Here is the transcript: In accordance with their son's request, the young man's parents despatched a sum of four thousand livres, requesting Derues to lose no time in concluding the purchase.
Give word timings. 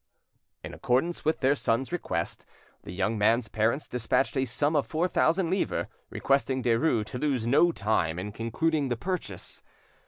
In 0.63 0.73
accordance 0.73 1.23
with 1.23 1.41
their 1.41 1.53
son's 1.53 1.91
request, 1.91 2.43
the 2.81 2.91
young 2.91 3.19
man's 3.19 3.49
parents 3.49 3.87
despatched 3.87 4.35
a 4.35 4.45
sum 4.45 4.75
of 4.75 4.87
four 4.87 5.07
thousand 5.07 5.51
livres, 5.51 5.85
requesting 6.09 6.63
Derues 6.63 7.05
to 7.05 7.19
lose 7.19 7.45
no 7.45 7.71
time 7.71 8.17
in 8.17 8.31
concluding 8.31 8.87
the 8.89 8.97
purchase. 8.97 9.61